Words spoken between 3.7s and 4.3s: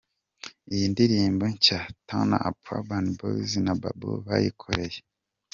Babo